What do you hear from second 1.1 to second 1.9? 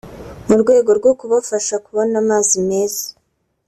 kubafasha